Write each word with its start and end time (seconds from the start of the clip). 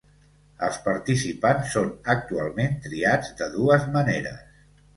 Els 0.67 0.79
participants 0.85 1.75
són 1.75 1.91
actualment 2.15 2.75
triats 2.89 3.31
de 3.43 3.51
dues 3.61 3.89
maneres. 3.99 4.45